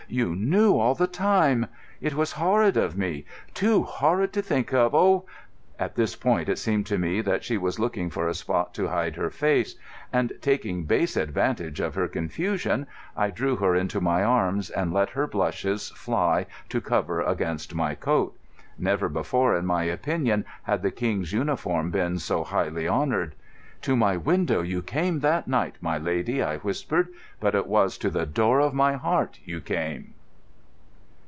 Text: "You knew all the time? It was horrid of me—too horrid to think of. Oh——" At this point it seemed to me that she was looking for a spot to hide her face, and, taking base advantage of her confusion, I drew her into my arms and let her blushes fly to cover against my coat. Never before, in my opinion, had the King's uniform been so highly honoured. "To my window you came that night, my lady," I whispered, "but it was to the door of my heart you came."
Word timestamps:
"You 0.13 0.35
knew 0.35 0.75
all 0.77 0.93
the 0.93 1.07
time? 1.07 1.67
It 2.01 2.15
was 2.15 2.33
horrid 2.33 2.75
of 2.75 2.97
me—too 2.97 3.83
horrid 3.83 4.33
to 4.33 4.41
think 4.41 4.73
of. 4.73 4.93
Oh——" 4.93 5.25
At 5.79 5.95
this 5.95 6.17
point 6.17 6.49
it 6.49 6.59
seemed 6.59 6.85
to 6.87 6.97
me 6.97 7.21
that 7.21 7.45
she 7.45 7.57
was 7.57 7.79
looking 7.79 8.09
for 8.09 8.27
a 8.27 8.33
spot 8.33 8.73
to 8.73 8.89
hide 8.89 9.15
her 9.15 9.29
face, 9.29 9.77
and, 10.11 10.33
taking 10.41 10.83
base 10.83 11.15
advantage 11.15 11.79
of 11.79 11.95
her 11.95 12.09
confusion, 12.09 12.87
I 13.15 13.29
drew 13.29 13.55
her 13.55 13.73
into 13.73 14.01
my 14.01 14.21
arms 14.21 14.69
and 14.69 14.91
let 14.91 15.11
her 15.11 15.27
blushes 15.27 15.91
fly 15.91 16.45
to 16.67 16.81
cover 16.81 17.21
against 17.21 17.73
my 17.73 17.95
coat. 17.95 18.37
Never 18.77 19.07
before, 19.07 19.55
in 19.55 19.65
my 19.65 19.83
opinion, 19.85 20.43
had 20.63 20.81
the 20.81 20.91
King's 20.91 21.31
uniform 21.31 21.89
been 21.89 22.19
so 22.19 22.43
highly 22.43 22.85
honoured. 22.85 23.33
"To 23.85 23.95
my 23.95 24.15
window 24.15 24.61
you 24.61 24.83
came 24.83 25.21
that 25.21 25.47
night, 25.47 25.77
my 25.81 25.97
lady," 25.97 26.43
I 26.43 26.57
whispered, 26.57 27.07
"but 27.39 27.55
it 27.55 27.65
was 27.65 27.97
to 27.97 28.11
the 28.11 28.27
door 28.27 28.59
of 28.59 28.75
my 28.75 28.93
heart 28.93 29.39
you 29.43 29.59
came." 29.59 30.13